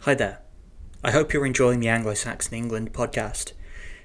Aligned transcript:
Hi 0.00 0.14
there. 0.14 0.38
I 1.02 1.10
hope 1.10 1.32
you're 1.32 1.44
enjoying 1.44 1.80
the 1.80 1.88
Anglo 1.88 2.14
Saxon 2.14 2.54
England 2.54 2.92
podcast. 2.92 3.52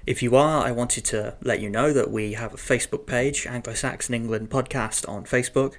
If 0.08 0.24
you 0.24 0.36
are, 0.36 0.66
I 0.66 0.72
wanted 0.72 1.06
to 1.06 1.36
let 1.44 1.60
you 1.60 1.70
know 1.70 1.94
that 1.94 2.10
we 2.10 2.34
have 2.34 2.56
a 2.56 2.58
Facebook 2.58 3.06
page, 3.06 3.46
Anglo 3.46 3.76
Saxon 3.76 4.16
England 4.16 4.50
Podcast 4.50 5.08
on 5.08 5.26
Facebook, 5.26 5.76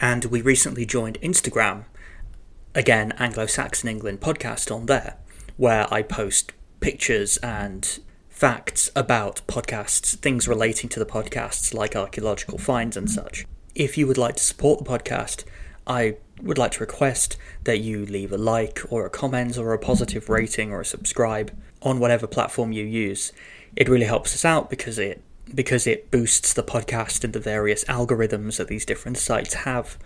and 0.00 0.24
we 0.26 0.40
recently 0.40 0.86
joined 0.86 1.20
Instagram, 1.20 1.84
again, 2.74 3.12
Anglo 3.18 3.44
Saxon 3.44 3.90
England 3.90 4.22
Podcast 4.22 4.74
on 4.74 4.86
there, 4.86 5.18
where 5.58 5.92
I 5.92 6.00
post 6.00 6.52
pictures 6.80 7.36
and 7.38 7.98
facts 8.30 8.90
about 8.96 9.42
podcasts, 9.46 10.16
things 10.16 10.48
relating 10.48 10.88
to 10.88 10.98
the 10.98 11.04
podcasts 11.04 11.74
like 11.74 11.94
archaeological 11.94 12.56
finds 12.56 12.96
and 12.96 13.10
such. 13.10 13.44
If 13.74 13.98
you 13.98 14.06
would 14.06 14.16
like 14.16 14.36
to 14.36 14.42
support 14.42 14.82
the 14.82 14.90
podcast, 14.90 15.44
I 15.86 16.16
would 16.42 16.58
like 16.58 16.72
to 16.72 16.80
request 16.80 17.36
that 17.64 17.78
you 17.78 18.04
leave 18.04 18.32
a 18.32 18.38
like 18.38 18.80
or 18.90 19.06
a 19.06 19.10
comment 19.10 19.56
or 19.58 19.72
a 19.72 19.78
positive 19.78 20.28
rating 20.28 20.72
or 20.72 20.80
a 20.80 20.84
subscribe 20.84 21.56
on 21.82 21.98
whatever 21.98 22.26
platform 22.26 22.72
you 22.72 22.84
use. 22.84 23.32
It 23.74 23.88
really 23.88 24.06
helps 24.06 24.34
us 24.34 24.44
out 24.44 24.70
because 24.70 24.98
it 24.98 25.22
because 25.54 25.86
it 25.86 26.10
boosts 26.10 26.52
the 26.52 26.62
podcast 26.62 27.22
and 27.22 27.32
the 27.32 27.40
various 27.40 27.84
algorithms 27.84 28.56
that 28.56 28.68
these 28.68 28.84
different 28.84 29.16
sites 29.16 29.54
have. 29.54 29.96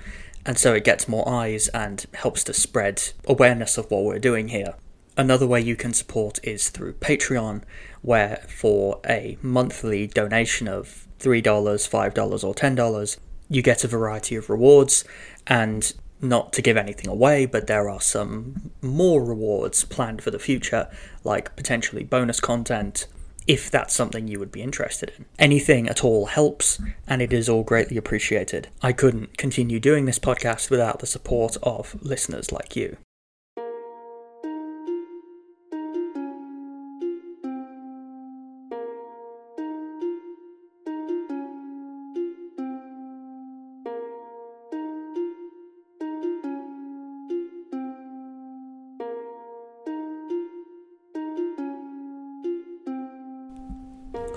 And 0.45 0.59
so 0.59 0.75
it 0.75 0.85
gets 0.85 1.09
more 1.09 1.29
eyes 1.29 1.69
and 1.69 2.05
helps 2.15 2.45
to 2.45 2.53
spread 2.53 3.03
awareness 3.27 3.79
of 3.79 3.91
what 3.91 4.05
we're 4.05 4.19
doing 4.19 4.49
here. 4.49 4.75
Another 5.17 5.47
way 5.47 5.61
you 5.61 5.77
can 5.77 5.93
support 5.93 6.39
is 6.43 6.71
through 6.71 6.95
Patreon, 6.95 7.63
where 8.03 8.45
for 8.49 9.01
a 9.07 9.37
monthly 9.43 10.07
donation 10.07 10.69
of 10.69 11.07
$3, 11.19 11.43
$5, 11.43 12.45
or 12.45 12.55
$10, 12.55 13.19
you 13.49 13.63
get 13.63 13.85
a 13.85 13.89
variety 13.89 14.37
of 14.37 14.49
rewards 14.49 15.05
and 15.47 15.93
not 16.21 16.53
to 16.55 16.63
give 16.63 16.77
anything 16.77 17.09
away, 17.09 17.47
but 17.47 17.67
there 17.67 17.89
are 17.89 18.01
some 18.01 18.73
more 18.83 19.25
rewards 19.25 19.85
planned 19.85 20.23
for 20.23 20.31
the 20.31 20.39
future, 20.39 20.89
like 21.25 21.57
potentially 21.57 22.05
bonus 22.05 22.41
content, 22.41 23.07
if 23.47 23.71
that's 23.71 23.95
something 23.95 24.29
you 24.29 24.39
would 24.39 24.53
be 24.53 24.63
interested 24.63 25.13
in. 25.19 25.25
Anything 25.39 25.89
at 25.89 26.05
all 26.05 26.27
helps, 26.27 26.81
and 27.07 27.21
it 27.23 27.33
is 27.33 27.49
all 27.49 27.63
greatly 27.63 27.97
appreciated. 27.97 28.69
I 28.83 28.93
couldn't 28.93 29.39
continue 29.39 29.81
doing 29.81 30.05
this 30.05 30.19
podcast 30.19 30.71
without 30.71 31.01
the 31.01 31.07
support 31.07 31.57
of 31.63 31.97
listeners 32.03 32.53
like 32.53 32.77
you. 32.77 32.97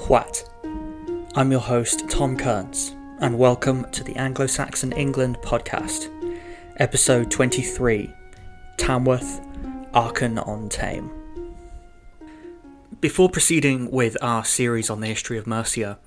What? 0.07 0.43
I'm 1.33 1.49
your 1.49 1.61
host, 1.61 2.09
Tom 2.09 2.35
Kearns, 2.35 2.93
and 3.19 3.39
welcome 3.39 3.89
to 3.91 4.03
the 4.03 4.17
Anglo 4.17 4.47
Saxon 4.47 4.91
England 4.91 5.37
podcast, 5.41 6.09
episode 6.75 7.31
23 7.31 8.13
Tamworth, 8.75 9.39
Aachen 9.93 10.39
on 10.39 10.67
Tame. 10.67 11.09
Before 12.99 13.29
proceeding 13.29 13.89
with 13.91 14.17
our 14.21 14.43
series 14.43 14.89
on 14.89 14.99
the 14.99 15.07
history 15.07 15.37
of 15.37 15.47
Mercia, 15.47 15.97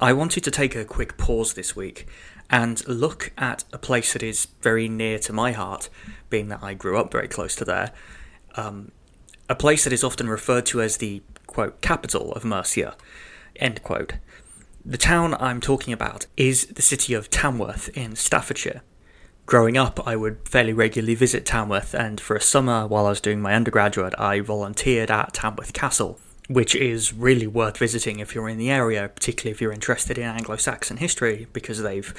I 0.00 0.14
wanted 0.14 0.42
to 0.44 0.50
take 0.50 0.74
a 0.74 0.86
quick 0.86 1.18
pause 1.18 1.52
this 1.52 1.76
week 1.76 2.08
and 2.48 2.86
look 2.88 3.30
at 3.36 3.64
a 3.74 3.78
place 3.78 4.14
that 4.14 4.22
is 4.22 4.48
very 4.62 4.88
near 4.88 5.18
to 5.18 5.34
my 5.34 5.52
heart, 5.52 5.90
being 6.30 6.48
that 6.48 6.62
I 6.62 6.72
grew 6.72 6.96
up 6.96 7.12
very 7.12 7.28
close 7.28 7.54
to 7.56 7.66
there. 7.66 7.92
Um, 8.54 8.90
a 9.50 9.54
place 9.54 9.84
that 9.84 9.92
is 9.92 10.02
often 10.02 10.30
referred 10.30 10.64
to 10.66 10.80
as 10.80 10.96
the 10.96 11.22
quote 11.46 11.82
capital 11.82 12.32
of 12.32 12.42
Mercia, 12.42 12.96
End 13.56 13.82
quote. 13.82 14.14
The 14.84 14.98
town 14.98 15.34
I'm 15.40 15.60
talking 15.60 15.94
about 15.94 16.26
is 16.36 16.66
the 16.66 16.82
city 16.82 17.14
of 17.14 17.30
Tamworth 17.30 17.88
in 17.96 18.16
Staffordshire. 18.16 18.82
Growing 19.46 19.76
up, 19.76 20.06
I 20.06 20.16
would 20.16 20.46
fairly 20.48 20.72
regularly 20.72 21.14
visit 21.14 21.46
Tamworth, 21.46 21.94
and 21.94 22.20
for 22.20 22.36
a 22.36 22.40
summer 22.40 22.86
while 22.86 23.06
I 23.06 23.10
was 23.10 23.20
doing 23.20 23.40
my 23.40 23.54
undergraduate, 23.54 24.14
I 24.18 24.40
volunteered 24.40 25.10
at 25.10 25.34
Tamworth 25.34 25.72
Castle, 25.72 26.18
which 26.48 26.74
is 26.74 27.12
really 27.12 27.46
worth 27.46 27.78
visiting 27.78 28.20
if 28.20 28.34
you're 28.34 28.48
in 28.48 28.58
the 28.58 28.70
area, 28.70 29.08
particularly 29.08 29.52
if 29.52 29.60
you're 29.60 29.72
interested 29.72 30.18
in 30.18 30.24
Anglo 30.24 30.56
Saxon 30.56 30.98
history, 30.98 31.46
because 31.52 31.82
they've 31.82 32.14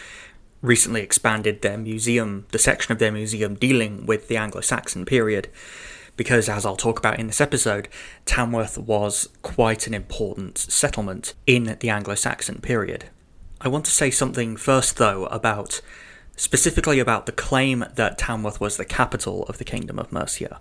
recently 0.61 1.01
expanded 1.01 1.61
their 1.61 1.77
museum, 1.77 2.45
the 2.51 2.59
section 2.59 2.91
of 2.91 2.99
their 2.99 3.11
museum 3.11 3.55
dealing 3.55 4.05
with 4.05 4.27
the 4.27 4.37
Anglo 4.37 4.61
Saxon 4.61 5.05
period 5.05 5.49
because, 6.17 6.47
as 6.49 6.65
I'll 6.65 6.75
talk 6.75 6.99
about 6.99 7.19
in 7.19 7.27
this 7.27 7.41
episode, 7.41 7.87
Tamworth 8.25 8.77
was 8.77 9.29
quite 9.41 9.87
an 9.87 9.93
important 9.93 10.57
settlement 10.57 11.33
in 11.45 11.77
the 11.79 11.89
Anglo 11.89 12.15
Saxon 12.15 12.59
period. 12.61 13.05
I 13.61 13.67
want 13.67 13.85
to 13.85 13.91
say 13.91 14.11
something 14.11 14.57
first, 14.57 14.97
though, 14.97 15.25
about 15.27 15.81
specifically 16.35 16.99
about 16.99 17.25
the 17.25 17.31
claim 17.31 17.85
that 17.95 18.17
Tamworth 18.17 18.59
was 18.59 18.77
the 18.77 18.85
capital 18.85 19.43
of 19.43 19.57
the 19.57 19.63
Kingdom 19.63 19.99
of 19.99 20.11
Mercia. 20.11 20.59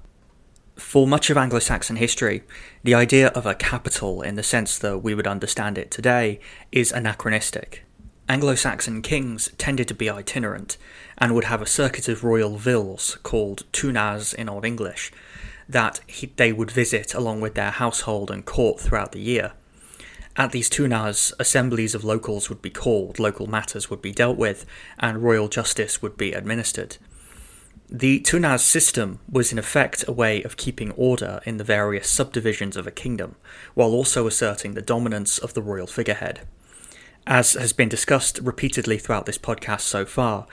For 0.77 1.07
much 1.07 1.31
of 1.31 1.37
Anglo 1.37 1.61
Saxon 1.61 1.97
history, 1.97 2.43
the 2.83 2.95
idea 2.95 3.29
of 3.29 3.47
a 3.47 3.55
capital 3.55 4.23
in 4.23 4.35
the 4.35 4.43
sense 4.43 4.79
that 4.79 4.99
we 4.99 5.15
would 5.15 5.27
understand 5.27 5.79
it 5.79 5.91
today 5.91 6.41
is 6.73 6.91
anachronistic. 6.91 7.85
Anglo 8.27 8.55
Saxon 8.55 9.03
kings 9.03 9.51
tended 9.59 9.87
to 9.89 9.95
be 9.95 10.09
itinerant 10.09 10.79
and 11.19 11.35
would 11.35 11.45
have 11.45 11.61
a 11.61 11.67
circuit 11.67 12.09
of 12.09 12.25
royal 12.25 12.57
vills 12.57 13.19
called 13.23 13.65
tunas 13.71 14.33
in 14.33 14.49
Old 14.49 14.65
English, 14.65 15.13
that 15.69 16.01
he, 16.07 16.33
they 16.37 16.51
would 16.51 16.71
visit 16.71 17.13
along 17.13 17.43
with 17.43 17.55
their 17.55 17.71
household 17.71 18.31
and 18.31 18.47
court 18.47 18.81
throughout 18.81 19.13
the 19.13 19.21
year. 19.21 19.53
At 20.37 20.53
these 20.53 20.71
tunas, 20.71 21.35
assemblies 21.39 21.95
of 21.95 22.03
locals 22.03 22.49
would 22.49 22.63
be 22.63 22.71
called, 22.71 23.19
local 23.19 23.47
matters 23.47 23.91
would 23.91 24.01
be 24.01 24.11
dealt 24.11 24.39
with, 24.39 24.65
and 24.99 25.23
royal 25.23 25.49
justice 25.49 26.01
would 26.01 26.17
be 26.17 26.33
administered. 26.33 26.97
The 27.91 28.21
tunas 28.21 28.65
system 28.65 29.21
was 29.31 29.53
in 29.53 29.59
effect 29.59 30.03
a 30.09 30.13
way 30.13 30.43
of 30.43 30.57
keeping 30.57 30.93
order 30.93 31.41
in 31.45 31.59
the 31.59 31.65
various 31.65 32.09
subdivisions 32.09 32.77
of 32.77 32.87
a 32.87 32.91
kingdom, 32.91 33.37
while 33.75 33.91
also 33.91 34.27
asserting 34.27 34.73
the 34.73 34.83
dominance 34.83 35.37
of 35.37 35.53
the 35.53 35.63
royal 35.63 35.87
figurehead. 35.87 36.41
As 37.27 37.55
has 37.55 37.73
been 37.73 37.89
discussed 37.89 38.39
repeatedly 38.43 38.99
throughout 38.99 39.25
this 39.25 39.39
podcast 39.39 39.81
so 39.81 40.05
far, 40.05 40.47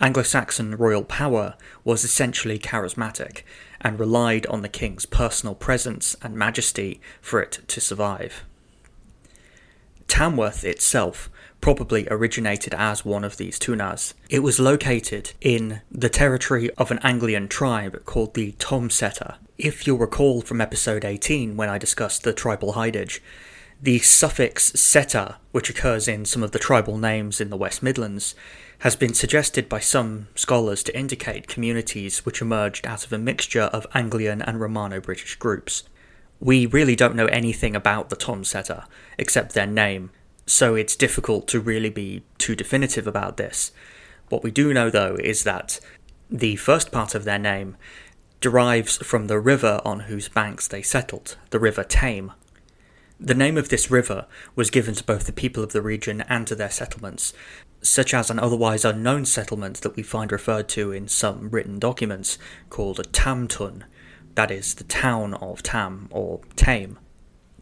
Anglo 0.00 0.22
Saxon 0.22 0.74
royal 0.76 1.04
power 1.04 1.54
was 1.84 2.02
essentially 2.02 2.58
charismatic 2.58 3.42
and 3.80 4.00
relied 4.00 4.46
on 4.46 4.62
the 4.62 4.68
king's 4.68 5.04
personal 5.04 5.54
presence 5.54 6.16
and 6.22 6.34
majesty 6.34 7.00
for 7.20 7.42
it 7.42 7.60
to 7.68 7.80
survive. 7.80 8.44
Tamworth 10.08 10.64
itself 10.64 11.28
probably 11.60 12.06
originated 12.10 12.74
as 12.74 13.04
one 13.04 13.24
of 13.24 13.36
these 13.36 13.58
tunas. 13.58 14.14
It 14.28 14.40
was 14.40 14.60
located 14.60 15.32
in 15.40 15.80
the 15.90 16.08
territory 16.08 16.70
of 16.72 16.90
an 16.90 16.98
Anglian 17.02 17.48
tribe 17.48 18.04
called 18.04 18.34
the 18.34 18.52
Tomseta. 18.52 19.36
If 19.56 19.86
you'll 19.86 19.98
recall 19.98 20.40
from 20.40 20.60
episode 20.60 21.04
18 21.04 21.56
when 21.56 21.68
I 21.68 21.78
discussed 21.78 22.22
the 22.22 22.32
tribal 22.32 22.74
hidage, 22.74 23.20
the 23.84 23.98
suffix 23.98 24.72
seta, 24.80 25.36
which 25.52 25.68
occurs 25.68 26.08
in 26.08 26.24
some 26.24 26.42
of 26.42 26.52
the 26.52 26.58
tribal 26.58 26.96
names 26.96 27.38
in 27.38 27.50
the 27.50 27.56
West 27.56 27.82
Midlands, 27.82 28.34
has 28.78 28.96
been 28.96 29.12
suggested 29.12 29.68
by 29.68 29.78
some 29.78 30.26
scholars 30.34 30.82
to 30.82 30.98
indicate 30.98 31.48
communities 31.48 32.24
which 32.24 32.40
emerged 32.40 32.86
out 32.86 33.04
of 33.04 33.12
a 33.12 33.18
mixture 33.18 33.64
of 33.74 33.86
Anglian 33.92 34.40
and 34.40 34.58
Romano 34.58 35.00
British 35.00 35.36
groups. 35.36 35.82
We 36.40 36.64
really 36.64 36.96
don't 36.96 37.14
know 37.14 37.26
anything 37.26 37.76
about 37.76 38.08
the 38.08 38.16
Tomseta, 38.16 38.86
except 39.18 39.52
their 39.52 39.66
name, 39.66 40.10
so 40.46 40.74
it's 40.74 40.96
difficult 40.96 41.46
to 41.48 41.60
really 41.60 41.90
be 41.90 42.22
too 42.38 42.56
definitive 42.56 43.06
about 43.06 43.36
this. 43.36 43.70
What 44.30 44.42
we 44.42 44.50
do 44.50 44.72
know, 44.72 44.88
though, 44.88 45.16
is 45.16 45.44
that 45.44 45.78
the 46.30 46.56
first 46.56 46.90
part 46.90 47.14
of 47.14 47.24
their 47.24 47.38
name 47.38 47.76
derives 48.40 48.96
from 48.96 49.26
the 49.26 49.38
river 49.38 49.82
on 49.84 50.00
whose 50.00 50.30
banks 50.30 50.66
they 50.66 50.80
settled, 50.80 51.36
the 51.50 51.60
River 51.60 51.84
Tame. 51.84 52.32
The 53.20 53.34
name 53.34 53.56
of 53.56 53.68
this 53.68 53.90
river 53.90 54.26
was 54.56 54.70
given 54.70 54.94
to 54.94 55.04
both 55.04 55.26
the 55.26 55.32
people 55.32 55.62
of 55.62 55.72
the 55.72 55.82
region 55.82 56.22
and 56.22 56.46
to 56.48 56.54
their 56.54 56.70
settlements, 56.70 57.32
such 57.80 58.12
as 58.12 58.28
an 58.28 58.38
otherwise 58.38 58.84
unknown 58.84 59.24
settlement 59.24 59.80
that 59.82 59.94
we 59.94 60.02
find 60.02 60.32
referred 60.32 60.68
to 60.70 60.90
in 60.90 61.06
some 61.06 61.50
written 61.50 61.78
documents 61.78 62.38
called 62.70 62.98
a 62.98 63.04
Tamtun, 63.04 63.84
that 64.34 64.50
is, 64.50 64.74
the 64.74 64.84
town 64.84 65.34
of 65.34 65.62
Tam 65.62 66.08
or 66.10 66.40
Tame. 66.56 66.98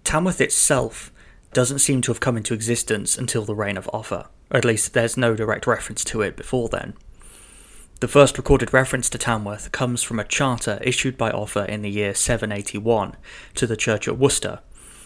Tamworth 0.04 0.40
itself 0.40 1.12
doesn't 1.52 1.81
seem 1.81 2.00
to 2.02 2.10
have 2.10 2.20
come 2.20 2.37
into 2.37 2.55
existence 2.55 3.19
until 3.19 3.44
the 3.44 3.55
reign 3.55 3.76
of 3.76 3.90
Offa, 3.93 4.31
at 4.50 4.64
least 4.64 4.94
there's 4.94 5.16
no 5.16 5.34
direct 5.34 5.66
reference 5.66 6.02
to 6.05 6.22
it 6.22 6.37
before 6.37 6.69
then. 6.69 6.94
The 8.00 8.08
first 8.08 8.37
recorded 8.37 8.72
reference 8.72 9.08
to 9.10 9.19
Tamworth 9.19 9.70
comes 9.70 10.02
from 10.02 10.19
a 10.19 10.25
charter 10.25 10.81
issued 10.82 11.16
by 11.16 11.31
Offa 11.31 11.72
in 11.72 11.82
the 11.82 11.90
year 11.90 12.14
781 12.14 13.16
to 13.55 13.66
the 13.66 13.76
Church 13.76 14.08
at 14.08 14.19
Worcester. 14.19 14.60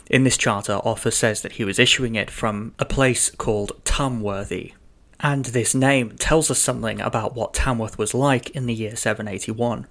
In 0.09 0.23
this 0.23 0.37
charter, 0.37 0.75
Offa 0.75 1.11
says 1.11 1.43
that 1.43 1.53
he 1.53 1.65
was 1.65 1.81
issuing 1.81 2.15
it 2.15 2.31
from 2.31 2.75
a 2.79 2.85
place 2.85 3.29
called 3.31 3.73
Tamworthy, 3.85 4.75
and 5.19 5.47
this 5.47 5.75
name 5.75 6.13
tells 6.17 6.49
us 6.49 6.61
something 6.61 7.01
about 7.01 7.35
what 7.35 7.55
Tamworth 7.55 7.99
was 7.99 8.15
like 8.15 8.51
in 8.51 8.67
the 8.67 8.75
year 8.75 8.95
781. 8.95 9.89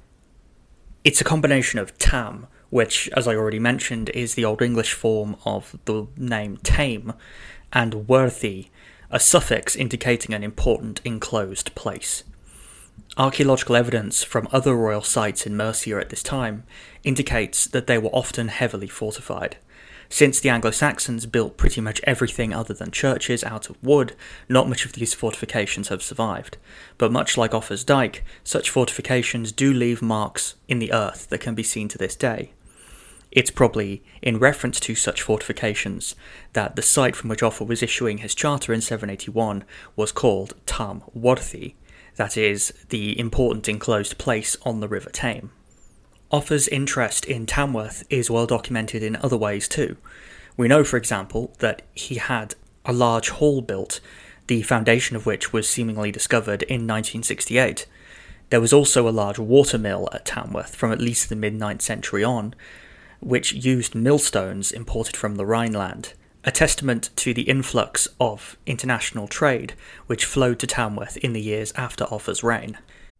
It's 1.03 1.19
a 1.19 1.25
combination 1.25 1.79
of 1.79 1.97
Tam, 1.97 2.47
which, 2.69 3.09
as 3.09 3.27
I 3.27 3.35
already 3.35 3.59
mentioned, 3.59 4.09
is 4.11 4.35
the 4.35 4.45
Old 4.45 4.61
English 4.61 4.93
form 4.93 5.35
of 5.43 5.77
the 5.83 6.07
name 6.15 6.57
Tame, 6.63 7.13
and 7.73 8.07
Worthy, 8.07 8.67
a 9.11 9.19
suffix 9.19 9.75
indicating 9.75 10.33
an 10.33 10.43
important 10.43 11.01
enclosed 11.03 11.75
place. 11.75 12.23
Archaeological 13.17 13.75
evidence 13.75 14.23
from 14.23 14.47
other 14.53 14.75
royal 14.75 15.01
sites 15.01 15.45
in 15.45 15.57
Mercia 15.57 15.97
at 15.99 16.09
this 16.09 16.23
time 16.23 16.63
indicates 17.03 17.67
that 17.67 17.87
they 17.87 17.97
were 17.97 18.09
often 18.09 18.47
heavily 18.47 18.87
fortified. 18.87 19.57
Since 20.09 20.39
the 20.39 20.49
Anglo 20.49 20.71
Saxons 20.71 21.25
built 21.25 21.57
pretty 21.57 21.81
much 21.81 22.01
everything 22.03 22.53
other 22.53 22.73
than 22.73 22.91
churches 22.91 23.43
out 23.43 23.69
of 23.69 23.81
wood, 23.83 24.15
not 24.47 24.69
much 24.69 24.85
of 24.85 24.93
these 24.93 25.13
fortifications 25.13 25.87
have 25.89 26.03
survived. 26.03 26.57
But 26.97 27.11
much 27.11 27.37
like 27.37 27.53
Offa's 27.53 27.83
Dyke, 27.83 28.23
such 28.43 28.69
fortifications 28.69 29.51
do 29.51 29.73
leave 29.73 30.01
marks 30.01 30.55
in 30.67 30.79
the 30.79 30.93
earth 30.93 31.27
that 31.29 31.41
can 31.41 31.55
be 31.55 31.63
seen 31.63 31.87
to 31.89 31.97
this 31.97 32.15
day. 32.15 32.51
It's 33.31 33.51
probably 33.51 34.01
in 34.21 34.39
reference 34.39 34.79
to 34.81 34.95
such 34.95 35.21
fortifications 35.21 36.15
that 36.53 36.77
the 36.77 36.81
site 36.81 37.17
from 37.17 37.29
which 37.29 37.43
Offa 37.43 37.65
was 37.65 37.83
issuing 37.83 38.19
his 38.19 38.33
charter 38.33 38.71
in 38.71 38.79
781 38.79 39.65
was 39.97 40.13
called 40.13 40.53
Tam 40.65 41.03
Worthy, 41.13 41.75
that 42.15 42.37
is, 42.37 42.73
the 42.89 43.19
important 43.19 43.67
enclosed 43.67 44.17
place 44.17 44.55
on 44.61 44.79
the 44.79 44.87
River 44.87 45.09
Tame. 45.09 45.51
Offa's 46.35 46.67
interest 46.67 47.23
in 47.23 47.45
Tamworth 47.45 48.03
is 48.09 48.29
well 48.29 48.45
documented 48.45 49.01
in 49.01 49.15
other 49.15 49.37
ways 49.37 49.69
too. 49.69 49.95
We 50.57 50.67
know, 50.67 50.83
for 50.83 50.97
example, 50.97 51.55
that 51.59 51.81
he 51.93 52.15
had 52.15 52.55
a 52.83 52.91
large 52.91 53.29
hall 53.29 53.61
built, 53.61 54.01
the 54.47 54.61
foundation 54.61 55.15
of 55.15 55.25
which 55.25 55.53
was 55.53 55.65
seemingly 55.65 56.11
discovered 56.11 56.63
in 56.63 56.81
1968. 56.81 57.87
There 58.49 58.59
was 58.59 58.73
also 58.73 59.07
a 59.07 59.15
large 59.15 59.39
watermill 59.39 60.09
at 60.11 60.25
Tamworth 60.25 60.75
from 60.75 60.91
at 60.91 60.99
least 60.99 61.29
the 61.29 61.37
mid 61.37 61.57
9th 61.57 61.81
century 61.81 62.25
on, 62.25 62.53
which 63.21 63.53
used 63.53 63.95
millstones 63.95 64.73
imported 64.73 65.15
from 65.15 65.35
the 65.35 65.45
Rhineland, 65.45 66.15
a 66.43 66.51
testament 66.51 67.11
to 67.15 67.33
the 67.33 67.43
influx 67.43 68.09
of 68.19 68.57
international 68.65 69.29
trade 69.29 69.73
which 70.07 70.25
flowed 70.25 70.59
to 70.59 70.67
Tamworth 70.67 71.15
in 71.15 71.31
the 71.31 71.41
years 71.41 71.71
after 71.77 72.03
Offa's 72.11 72.43
reign. 72.43 72.77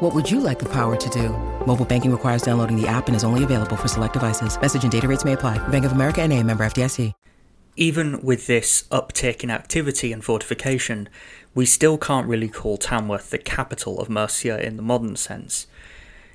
What 0.00 0.14
would 0.14 0.30
you 0.30 0.40
like 0.40 0.58
the 0.58 0.68
power 0.68 0.94
to 0.94 1.08
do? 1.08 1.30
Mobile 1.64 1.86
banking 1.86 2.12
requires 2.12 2.42
downloading 2.42 2.78
the 2.78 2.86
app 2.86 3.06
and 3.06 3.16
is 3.16 3.24
only 3.24 3.44
available 3.44 3.78
for 3.78 3.88
select 3.88 4.12
devices. 4.12 4.60
Message 4.60 4.82
and 4.82 4.92
data 4.92 5.08
rates 5.08 5.24
may 5.24 5.32
apply. 5.32 5.56
Bank 5.68 5.86
of 5.86 5.92
America 5.92 6.20
and 6.20 6.34
a 6.34 6.42
member 6.42 6.66
FDIC. 6.66 7.14
Even 7.76 8.20
with 8.22 8.46
this 8.46 8.82
uptick 8.90 9.42
in 9.42 9.50
activity 9.50 10.12
and 10.12 10.22
fortification, 10.22 11.08
we 11.54 11.64
still 11.64 11.96
can't 11.96 12.26
really 12.26 12.50
call 12.50 12.76
Tamworth 12.76 13.30
the 13.30 13.38
capital 13.38 13.98
of 13.98 14.10
Mercia 14.10 14.62
in 14.62 14.76
the 14.76 14.82
modern 14.82 15.16
sense. 15.16 15.66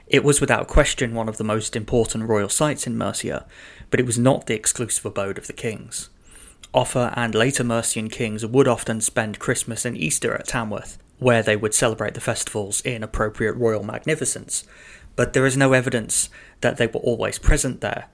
It 0.08 0.24
was 0.24 0.42
without 0.42 0.68
question 0.68 1.14
one 1.14 1.30
of 1.30 1.38
the 1.38 1.44
most 1.44 1.76
important 1.76 2.28
royal 2.28 2.50
sites 2.50 2.88
in 2.88 2.98
Mercia, 2.98 3.46
but 3.92 4.00
it 4.00 4.08
was 4.08 4.18
not 4.18 4.48
the 4.48 4.56
exclusive 4.56 5.06
abode 5.06 5.38
of 5.38 5.46
the 5.46 5.54
kings. 5.54 6.10
Offa 6.74 7.14
and 7.16 7.36
later 7.36 7.64
Mercian 7.64 8.10
kings 8.10 8.44
would 8.44 8.68
often 8.68 9.02
spend 9.02 9.38
Christmas 9.38 9.86
and 9.86 9.96
Easter 9.96 10.34
at 10.34 10.48
Tamworth, 10.48 10.98
where 11.22 11.44
they 11.44 11.56
would 11.56 11.76
celebrate 11.76 12.16
the 12.16 12.20
festivals 12.20 12.82
in 12.82 13.04
appropriate 13.04 13.54
royal 13.54 13.84
magnificence, 13.84 14.64
but 15.16 15.34
there 15.34 15.46
is 15.46 15.56
no 15.56 15.72
evidence 15.72 16.32
that 16.62 16.78
they 16.78 16.88
were 16.88 17.00
always 17.02 17.38
present 17.38 17.80
there. 17.80 18.08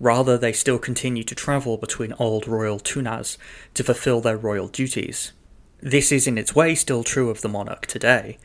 Rather, 0.00 0.38
they 0.38 0.54
still 0.54 0.78
continued 0.78 1.28
to 1.28 1.34
travel 1.34 1.76
between 1.76 2.14
old 2.18 2.48
royal 2.48 2.78
tunas 2.78 3.36
to 3.74 3.84
fulfill 3.84 4.22
their 4.22 4.38
royal 4.38 4.68
duties. 4.68 5.34
This 5.82 6.10
is 6.10 6.26
in 6.26 6.38
its 6.38 6.54
way 6.54 6.74
still 6.74 7.04
true 7.04 7.28
of 7.28 7.42
the 7.42 7.48
monarch 7.50 7.84
today. 7.84 8.38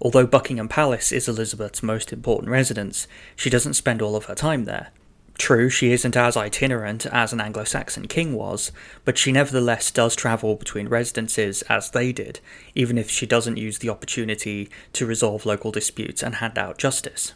Although 0.00 0.26
Buckingham 0.26 0.68
Palace 0.68 1.12
is 1.12 1.28
Elizabeth's 1.28 1.82
most 1.82 2.10
important 2.10 2.50
residence, 2.50 3.06
she 3.36 3.50
doesn't 3.50 3.74
spend 3.74 4.00
all 4.00 4.16
of 4.16 4.24
her 4.24 4.34
time 4.34 4.64
there. 4.64 4.92
True, 5.38 5.70
she 5.70 5.92
isn't 5.92 6.16
as 6.16 6.36
itinerant 6.36 7.06
as 7.06 7.32
an 7.32 7.40
Anglo 7.40 7.62
Saxon 7.62 8.08
king 8.08 8.34
was, 8.34 8.72
but 9.04 9.16
she 9.16 9.30
nevertheless 9.30 9.90
does 9.92 10.16
travel 10.16 10.56
between 10.56 10.88
residences 10.88 11.62
as 11.62 11.90
they 11.90 12.12
did, 12.12 12.40
even 12.74 12.98
if 12.98 13.08
she 13.08 13.24
doesn't 13.24 13.56
use 13.56 13.78
the 13.78 13.88
opportunity 13.88 14.68
to 14.92 15.06
resolve 15.06 15.46
local 15.46 15.70
disputes 15.70 16.22
and 16.22 16.36
hand 16.36 16.58
out 16.58 16.76
justice. 16.76 17.34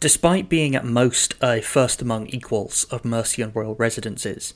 Despite 0.00 0.48
being 0.48 0.74
at 0.74 0.84
most 0.84 1.34
a 1.40 1.60
first 1.60 2.02
among 2.02 2.26
equals 2.28 2.84
of 2.90 3.04
Mercian 3.04 3.52
royal 3.54 3.76
residences, 3.76 4.52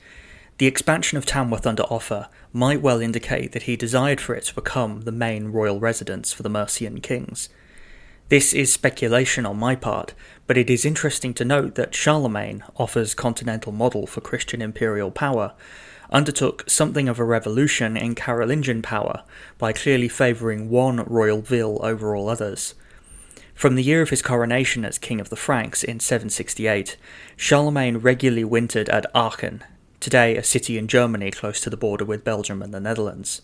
the 0.59 0.67
expansion 0.67 1.17
of 1.17 1.25
Tamworth 1.25 1.67
under 1.67 1.85
Offa 1.85 2.29
might 2.53 2.83
well 2.83 3.01
indicate 3.01 3.53
that 3.53 3.65
he 3.65 3.77
desired 3.77 4.21
for 4.21 4.35
it 4.35 4.45
to 4.45 4.55
become 4.55 5.03
the 5.03 5.13
main 5.13 5.49
royal 5.49 5.79
residence 5.79 6.33
for 6.33 6.43
the 6.43 6.51
Mercian 6.51 7.01
kings. 7.01 7.49
This 8.33 8.55
is 8.55 8.73
speculation 8.73 9.45
on 9.45 9.59
my 9.59 9.77
part, 9.77 10.15
but 10.47 10.57
it 10.57 10.71
is 10.71 10.87
interesting 10.87 11.35
to 11.35 11.45
note 11.45 11.75
that 11.75 11.95
Charlemagne, 11.95 12.65
Offa's 12.79 13.13
continental 13.15 13.73
model 13.73 14.07
for 14.07 14.23
Christian 14.23 14.63
imperial 14.63 15.11
power, 15.11 15.53
undertook 16.11 16.65
something 16.67 17.11
of 17.11 17.19
a 17.19 17.27
revolution 17.27 17.95
in 17.95 18.15
Carolingian 18.15 18.81
power 18.81 19.23
by 19.59 19.75
clearly 19.75 20.09
favouring 20.09 20.71
one 20.71 21.05
royal 21.05 21.43
ville 21.43 21.79
over 21.85 22.17
all 22.17 22.31
others. 22.31 22.75
From 23.55 23.75
the 23.75 23.85
year 23.85 24.01
of 24.01 24.09
his 24.09 24.23
coronation 24.23 24.87
as 24.87 24.97
King 24.97 25.21
of 25.21 25.29
the 25.29 25.37
Franks 25.37 25.85
in 25.85 26.01
768, 26.01 26.97
Charlemagne 27.37 27.99
regularly 27.99 28.45
wintered 28.45 28.89
at 28.89 29.05
Aachen, 29.15 29.63
today 30.01 30.39
a 30.39 30.43
city 30.43 30.79
in 30.79 30.89
Germany 30.89 31.31
close 31.31 31.61
to 31.61 31.69
the 31.69 31.77
border 31.77 32.07
with 32.07 32.25
Belgium 32.25 32.63
and 32.63 32.73
the 32.73 32.81
Netherlands. 32.81 33.43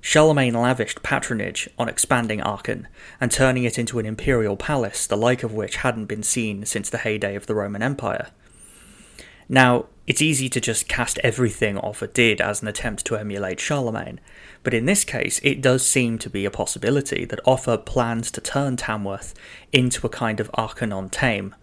Charlemagne 0.00 0.54
lavished 0.54 1.02
patronage 1.02 1.68
on 1.78 1.88
expanding 1.88 2.40
Aachen 2.40 2.88
and 3.20 3.30
turning 3.30 3.64
it 3.64 3.78
into 3.78 3.98
an 3.98 4.06
imperial 4.06 4.56
palace, 4.56 5.06
the 5.06 5.16
like 5.16 5.42
of 5.42 5.52
which 5.52 5.76
hadn't 5.76 6.06
been 6.06 6.22
seen 6.22 6.64
since 6.64 6.88
the 6.88 6.98
heyday 6.98 7.34
of 7.34 7.46
the 7.46 7.54
Roman 7.54 7.82
Empire. 7.82 8.28
Now, 9.48 9.86
it's 10.06 10.22
easy 10.22 10.48
to 10.50 10.60
just 10.60 10.88
cast 10.88 11.18
everything 11.18 11.78
Offa 11.78 12.06
did 12.08 12.40
as 12.40 12.62
an 12.62 12.68
attempt 12.68 13.04
to 13.06 13.16
emulate 13.16 13.60
Charlemagne, 13.60 14.20
but 14.62 14.74
in 14.74 14.86
this 14.86 15.04
case, 15.04 15.40
it 15.42 15.60
does 15.60 15.86
seem 15.86 16.18
to 16.18 16.30
be 16.30 16.44
a 16.44 16.50
possibility 16.50 17.24
that 17.24 17.40
Offa 17.46 17.78
plans 17.78 18.30
to 18.32 18.40
turn 18.40 18.76
Tamworth 18.76 19.34
into 19.72 20.06
a 20.06 20.10
kind 20.10 20.40
of 20.40 20.50
Aachen 20.56 20.92
on 20.92 21.10
Tame, 21.10 21.54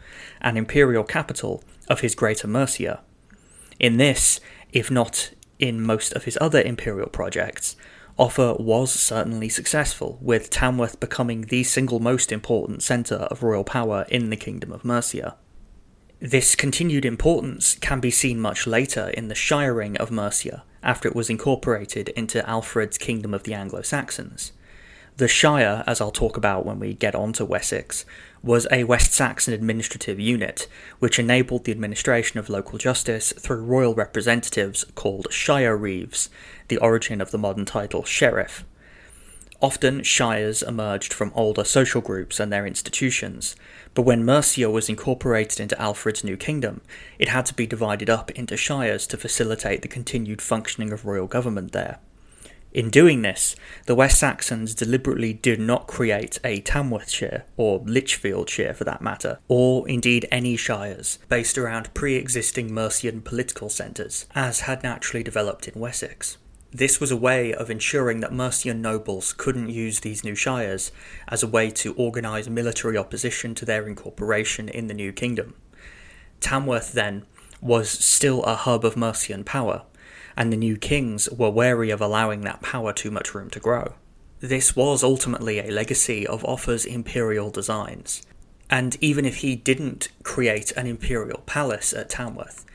an 0.41 0.57
imperial 0.57 1.03
capital 1.03 1.63
of 1.87 2.01
his 2.01 2.15
Greater 2.15 2.47
Mercia. 2.47 3.01
In 3.79 3.97
this, 3.97 4.39
if 4.71 4.91
not 4.91 5.31
in 5.59 5.81
most 5.81 6.13
of 6.13 6.25
his 6.25 6.37
other 6.41 6.61
imperial 6.61 7.09
projects, 7.09 7.75
Offa 8.17 8.53
was 8.59 8.93
certainly 8.93 9.49
successful, 9.49 10.17
with 10.21 10.49
Tamworth 10.49 11.01
becoming 11.01 11.41
the 11.41 11.63
single 11.63 11.99
most 11.99 12.31
important 12.31 12.81
centre 12.81 13.15
of 13.15 13.43
royal 13.43 13.65
power 13.65 14.05
in 14.07 14.29
the 14.29 14.37
Kingdom 14.37 14.71
of 14.71 14.85
Mercia. 14.85 15.35
This 16.21 16.55
continued 16.55 17.03
importance 17.03 17.75
can 17.75 17.99
be 17.99 18.09
seen 18.09 18.39
much 18.39 18.65
later 18.65 19.09
in 19.09 19.27
the 19.27 19.35
shiring 19.35 19.97
of 19.97 20.11
Mercia, 20.11 20.63
after 20.81 21.09
it 21.09 21.15
was 21.15 21.29
incorporated 21.29 22.07
into 22.09 22.47
Alfred's 22.49 22.97
Kingdom 22.97 23.33
of 23.33 23.43
the 23.43 23.53
Anglo 23.53 23.81
Saxons. 23.81 24.53
The 25.17 25.27
Shire, 25.27 25.83
as 25.85 25.99
I'll 25.99 26.11
talk 26.11 26.37
about 26.37 26.65
when 26.65 26.79
we 26.79 26.93
get 26.93 27.15
on 27.15 27.33
to 27.33 27.43
Wessex, 27.43 28.05
was 28.45 28.67
a 28.69 28.83
West 28.83 29.11
Saxon 29.11 29.55
administrative 29.55 30.19
unit 30.19 30.67
which 30.99 31.17
enabled 31.17 31.63
the 31.63 31.71
administration 31.71 32.39
of 32.39 32.47
local 32.47 32.77
justice 32.77 33.33
through 33.33 33.63
royal 33.63 33.95
representatives 33.95 34.85
called 34.93 35.27
shire 35.31 35.75
reeves, 35.75 36.29
the 36.67 36.77
origin 36.77 37.21
of 37.21 37.31
the 37.31 37.39
modern 37.39 37.65
title 37.65 38.03
sheriff. 38.03 38.63
Often, 39.61 40.03
shires 40.03 40.61
emerged 40.61 41.11
from 41.11 41.31
older 41.33 41.63
social 41.63 42.01
groups 42.01 42.39
and 42.39 42.53
their 42.53 42.67
institutions, 42.67 43.55
but 43.95 44.03
when 44.03 44.23
Mercia 44.23 44.69
was 44.69 44.89
incorporated 44.89 45.59
into 45.59 45.81
Alfred's 45.81 46.23
new 46.23 46.37
kingdom, 46.37 46.81
it 47.17 47.29
had 47.29 47.47
to 47.47 47.53
be 47.55 47.65
divided 47.65 48.11
up 48.11 48.29
into 48.31 48.57
shires 48.57 49.07
to 49.07 49.17
facilitate 49.17 49.81
the 49.81 49.87
continued 49.87 50.41
functioning 50.41 50.91
of 50.91 51.03
royal 51.03 51.25
government 51.25 51.71
there. 51.71 51.97
In 52.75 52.89
doing 52.89 53.21
this, 53.21 53.55
the 53.85 53.95
West 53.95 54.19
Saxons 54.19 54.75
deliberately 54.75 55.31
did 55.31 55.61
not 55.61 55.87
create 55.87 56.39
a 56.43 56.59
Tamworthshire, 56.59 57.43
or 57.55 57.79
Lichfieldshire 57.79 58.75
for 58.75 58.83
that 58.83 59.01
matter, 59.01 59.39
or 59.47 59.87
indeed 59.87 60.27
any 60.29 60.57
shires, 60.57 61.17
based 61.29 61.57
around 61.57 61.93
pre 61.93 62.15
existing 62.15 62.73
Mercian 62.73 63.21
political 63.21 63.69
centres, 63.69 64.25
as 64.35 64.59
had 64.59 64.83
naturally 64.83 65.23
developed 65.23 65.69
in 65.69 65.79
Wessex. 65.79 66.37
This 66.69 66.99
was 66.99 67.11
a 67.11 67.15
way 67.15 67.53
of 67.53 67.71
ensuring 67.71 68.19
that 68.19 68.33
Mercian 68.33 68.81
nobles 68.81 69.31
couldn't 69.31 69.69
use 69.69 70.01
these 70.01 70.25
new 70.25 70.35
shires 70.35 70.91
as 71.29 71.41
a 71.41 71.47
way 71.47 71.71
to 71.71 71.93
organise 71.93 72.49
military 72.49 72.97
opposition 72.97 73.55
to 73.55 73.63
their 73.63 73.87
incorporation 73.87 74.67
in 74.67 74.87
the 74.87 74.93
new 74.93 75.13
kingdom. 75.13 75.53
Tamworth, 76.41 76.91
then, 76.91 77.25
was 77.61 77.89
still 77.89 78.43
a 78.43 78.55
hub 78.55 78.83
of 78.83 78.97
Mercian 78.97 79.45
power, 79.45 79.83
and 80.37 80.51
the 80.51 80.57
new 80.57 80.77
kings 80.77 81.29
were 81.29 81.49
wary 81.49 81.89
of 81.89 82.01
allowing 82.01 82.41
that 82.41 82.61
power 82.61 82.93
too 82.93 83.11
much 83.11 83.33
room 83.33 83.49
to 83.51 83.59
grow. 83.59 83.93
This 84.39 84.75
was 84.75 85.03
ultimately 85.03 85.59
a 85.59 85.71
legacy 85.71 86.27
of 86.27 86.43
Offa's 86.43 86.85
imperial 86.85 87.49
designs, 87.49 88.21
and 88.69 88.97
even 89.01 89.25
if 89.25 89.37
he 89.37 89.55
didn't 89.55 90.09
create 90.23 90.71
an 90.73 90.87
imperial 90.87 91.41
palace 91.45 91.93
at 91.93 92.09
Tamworth, 92.09 92.65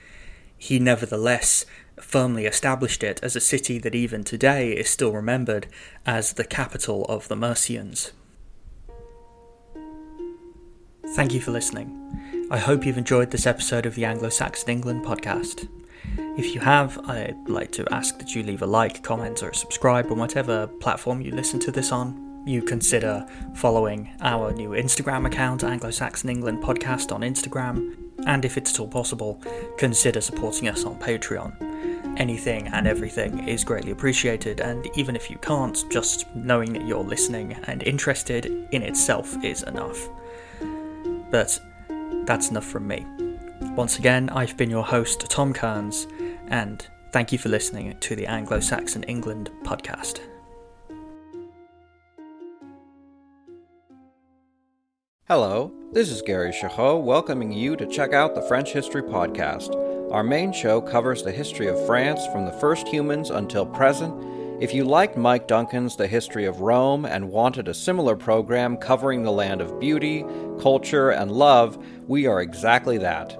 he 0.56 0.78
nevertheless 0.78 1.64
firmly 1.98 2.46
established 2.46 3.02
it 3.02 3.20
as 3.22 3.36
a 3.36 3.40
city 3.40 3.78
that 3.78 3.94
even 3.94 4.24
today 4.24 4.72
is 4.72 4.88
still 4.88 5.12
remembered 5.12 5.66
as 6.06 6.34
the 6.34 6.44
capital 6.44 7.04
of 7.06 7.28
the 7.28 7.36
Mercians. 7.36 8.12
Thank 11.14 11.34
you 11.34 11.40
for 11.40 11.50
listening. 11.50 12.48
I 12.50 12.58
hope 12.58 12.86
you've 12.86 12.98
enjoyed 12.98 13.30
this 13.30 13.46
episode 13.46 13.84
of 13.84 13.94
the 13.94 14.04
Anglo 14.04 14.28
Saxon 14.28 14.70
England 14.70 15.04
podcast. 15.04 15.68
If 16.36 16.54
you 16.54 16.60
have, 16.60 16.98
I'd 17.08 17.36
like 17.48 17.70
to 17.72 17.86
ask 17.92 18.18
that 18.18 18.34
you 18.34 18.42
leave 18.42 18.62
a 18.62 18.66
like, 18.66 19.02
comment, 19.02 19.42
or 19.42 19.52
subscribe 19.52 20.10
on 20.10 20.18
whatever 20.18 20.66
platform 20.66 21.20
you 21.20 21.32
listen 21.32 21.60
to 21.60 21.70
this 21.70 21.92
on. 21.92 22.42
You 22.46 22.62
consider 22.62 23.26
following 23.54 24.10
our 24.20 24.52
new 24.52 24.70
Instagram 24.70 25.26
account, 25.26 25.62
Anglo 25.62 25.90
Saxon 25.90 26.30
England 26.30 26.62
Podcast 26.62 27.12
on 27.12 27.20
Instagram, 27.20 27.94
and 28.26 28.44
if 28.44 28.56
it's 28.56 28.72
at 28.72 28.80
all 28.80 28.88
possible, 28.88 29.42
consider 29.76 30.20
supporting 30.20 30.68
us 30.68 30.84
on 30.84 30.98
Patreon. 30.98 32.16
Anything 32.18 32.68
and 32.68 32.86
everything 32.86 33.46
is 33.46 33.62
greatly 33.62 33.90
appreciated, 33.90 34.60
and 34.60 34.88
even 34.96 35.16
if 35.16 35.30
you 35.30 35.36
can't, 35.38 35.84
just 35.90 36.26
knowing 36.34 36.72
that 36.72 36.86
you're 36.86 37.04
listening 37.04 37.52
and 37.64 37.82
interested 37.82 38.46
in 38.72 38.82
itself 38.82 39.36
is 39.44 39.62
enough. 39.62 40.08
But 41.30 41.60
that's 42.24 42.50
enough 42.50 42.66
from 42.66 42.86
me. 42.86 43.06
Once 43.60 43.98
again, 43.98 44.30
I've 44.30 44.56
been 44.56 44.70
your 44.70 44.84
host, 44.84 45.28
Tom 45.28 45.52
Kearns, 45.52 46.06
and 46.48 46.86
thank 47.12 47.30
you 47.30 47.36
for 47.36 47.50
listening 47.50 47.94
to 48.00 48.16
the 48.16 48.26
Anglo 48.26 48.58
Saxon 48.58 49.02
England 49.02 49.50
podcast. 49.64 50.20
Hello, 55.28 55.72
this 55.92 56.10
is 56.10 56.22
Gary 56.22 56.52
Girod 56.52 57.02
welcoming 57.02 57.52
you 57.52 57.76
to 57.76 57.86
check 57.86 58.14
out 58.14 58.34
the 58.34 58.42
French 58.42 58.72
History 58.72 59.02
Podcast. 59.02 59.76
Our 60.10 60.24
main 60.24 60.52
show 60.52 60.80
covers 60.80 61.22
the 61.22 61.30
history 61.30 61.68
of 61.68 61.86
France 61.86 62.26
from 62.28 62.46
the 62.46 62.52
first 62.52 62.88
humans 62.88 63.28
until 63.28 63.66
present. 63.66 64.14
If 64.62 64.74
you 64.74 64.84
liked 64.84 65.16
Mike 65.16 65.46
Duncan's 65.46 65.96
The 65.96 66.08
History 66.08 66.46
of 66.46 66.60
Rome 66.60 67.04
and 67.04 67.30
wanted 67.30 67.68
a 67.68 67.74
similar 67.74 68.16
program 68.16 68.76
covering 68.78 69.22
the 69.22 69.30
land 69.30 69.60
of 69.60 69.78
beauty, 69.78 70.24
culture, 70.60 71.10
and 71.10 71.30
love, 71.30 71.82
we 72.08 72.26
are 72.26 72.40
exactly 72.40 72.98
that. 72.98 73.39